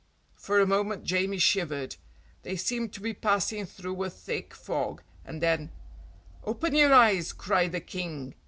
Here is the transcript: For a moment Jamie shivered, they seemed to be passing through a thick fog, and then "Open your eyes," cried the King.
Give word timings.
For 0.35 0.59
a 0.59 0.65
moment 0.65 1.03
Jamie 1.03 1.37
shivered, 1.37 1.95
they 2.41 2.55
seemed 2.55 2.91
to 2.93 3.01
be 3.01 3.13
passing 3.13 3.67
through 3.67 4.03
a 4.03 4.09
thick 4.09 4.55
fog, 4.55 5.03
and 5.23 5.43
then 5.43 5.71
"Open 6.43 6.73
your 6.73 6.91
eyes," 6.91 7.31
cried 7.31 7.71
the 7.71 7.81
King. 7.81 8.33